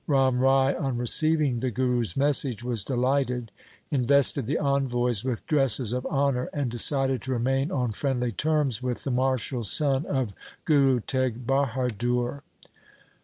Ram 0.07 0.39
Rai 0.39 0.73
on 0.73 0.97
receiving 0.97 1.59
the 1.59 1.69
Guru's 1.69 2.17
message 2.17 2.63
was 2.63 2.83
delighted, 2.83 3.51
invested 3.91 4.47
the 4.47 4.57
envoys 4.57 5.23
with 5.23 5.45
dresses 5.45 5.93
of 5.93 6.07
honour, 6.07 6.49
and 6.51 6.71
decided 6.71 7.21
to 7.21 7.31
remain 7.31 7.69
on 7.69 7.91
friendly 7.91 8.31
terms 8.31 8.81
with 8.81 9.03
the 9.03 9.11
martial 9.11 9.61
son 9.61 10.07
of 10.07 10.33
Guru 10.65 11.01
Teg 11.01 11.45
Bahadur. 11.45 12.41